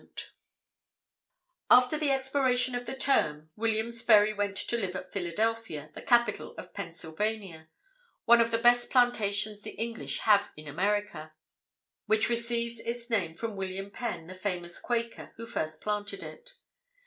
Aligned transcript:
After 1.69 1.95
the 1.95 2.09
expiration 2.09 2.73
of 2.73 2.87
the 2.87 2.95
term, 2.97 3.51
William 3.55 3.91
Sperry 3.91 4.33
went 4.33 4.57
to 4.57 4.75
live 4.75 4.95
at 4.95 5.13
Philadelphia, 5.13 5.91
the 5.93 6.01
capital 6.01 6.55
of 6.57 6.73
Pennsylvania, 6.73 7.67
one 8.25 8.41
of 8.41 8.49
the 8.49 8.57
best 8.57 8.89
plantations 8.89 9.61
the 9.61 9.75
English 9.77 10.21
have 10.21 10.49
in 10.57 10.67
America, 10.67 11.33
which 12.07 12.29
receives 12.29 12.79
its 12.79 13.11
name 13.11 13.35
from 13.35 13.55
William 13.55 13.91
Penn, 13.91 14.25
the 14.25 14.33
famous 14.33 14.79
Quaker 14.79 15.33
who 15.37 15.45
first 15.45 15.81
planted 15.81 16.23
it. 16.23 16.49